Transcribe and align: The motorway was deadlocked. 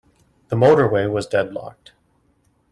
The 0.49 0.55
motorway 0.55 1.07
was 1.11 1.27
deadlocked. 1.27 1.91